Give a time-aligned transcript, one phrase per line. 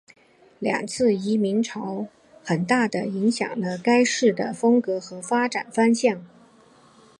[0.57, 2.07] 两次移民潮
[2.43, 6.25] 很大的影响了该市的风格和发展方向。